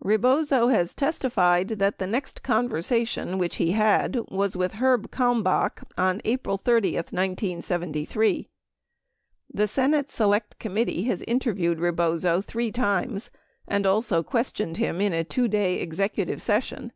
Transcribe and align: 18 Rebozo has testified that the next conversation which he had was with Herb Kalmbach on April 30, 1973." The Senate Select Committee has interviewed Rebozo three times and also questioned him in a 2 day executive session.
18 0.00 0.08
Rebozo 0.08 0.68
has 0.68 0.94
testified 0.94 1.68
that 1.68 1.98
the 1.98 2.06
next 2.06 2.42
conversation 2.42 3.36
which 3.36 3.56
he 3.56 3.72
had 3.72 4.16
was 4.30 4.56
with 4.56 4.72
Herb 4.80 5.10
Kalmbach 5.10 5.82
on 5.98 6.22
April 6.24 6.56
30, 6.56 6.94
1973." 6.96 8.48
The 9.52 9.68
Senate 9.68 10.10
Select 10.10 10.58
Committee 10.58 11.02
has 11.02 11.20
interviewed 11.28 11.80
Rebozo 11.80 12.40
three 12.40 12.72
times 12.72 13.28
and 13.68 13.84
also 13.84 14.22
questioned 14.22 14.78
him 14.78 15.02
in 15.02 15.12
a 15.12 15.22
2 15.22 15.48
day 15.48 15.78
executive 15.78 16.40
session. 16.40 16.90